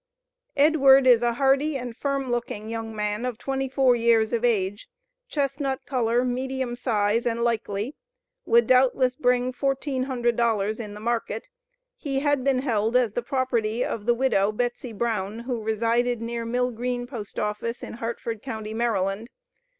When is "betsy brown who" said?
14.51-15.61